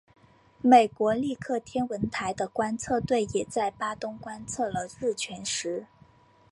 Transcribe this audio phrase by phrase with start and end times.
[0.63, 5.85] 美国利克天文台的观测队也在巴东观测了日全食。